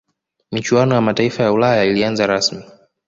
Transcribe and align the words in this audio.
michuano 0.51 0.95
ya 0.95 1.01
mataifa 1.01 1.43
ya 1.43 1.51
ulaya 1.51 1.85
ilianza 1.85 2.27
rasmi 2.27 2.63